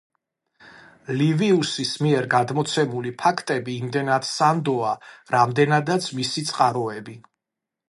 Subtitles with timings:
[1.19, 4.97] ლივიუსის მიერ გადმოცემული ფაქტები იმდენად სანდოა,
[5.37, 7.19] რამდენადაც მისი წყაროები.